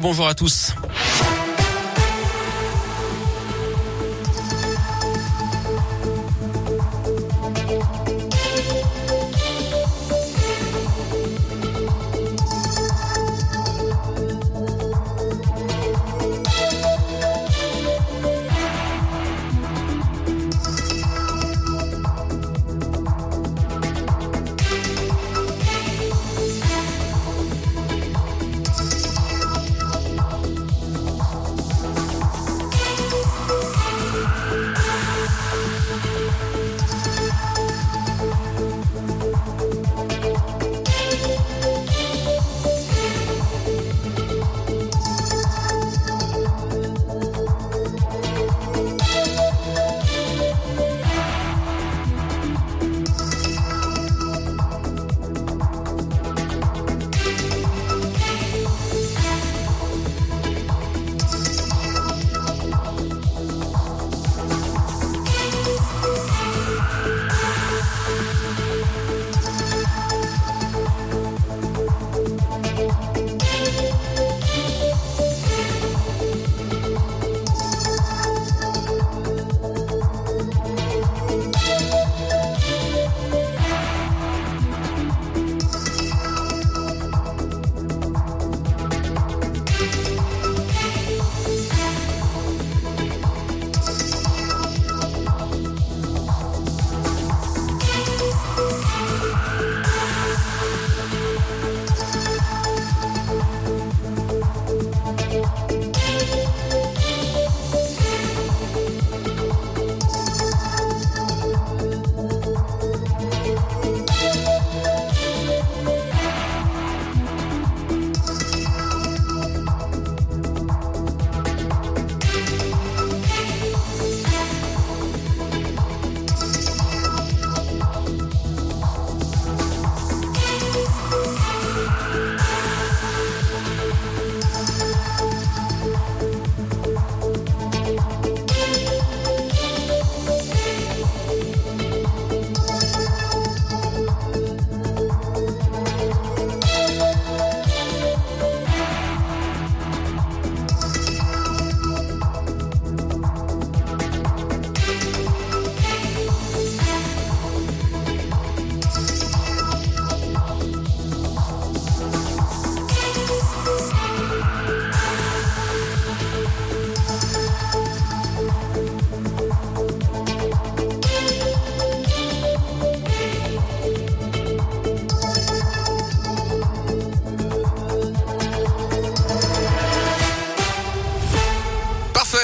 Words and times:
Bonjour 0.00 0.26
à 0.26 0.34
tous. 0.34 0.72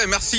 Merci. 0.07 0.35